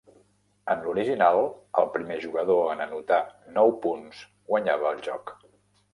[0.75, 1.41] En l'original,
[1.83, 3.19] el primer jugador en anotar
[3.59, 5.35] nou punts guanyava el joc.